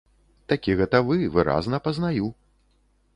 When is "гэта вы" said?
0.79-1.17